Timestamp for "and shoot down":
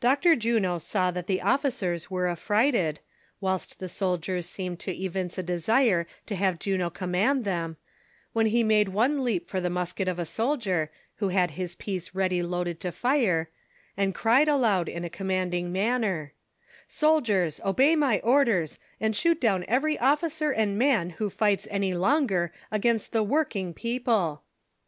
19.00-19.64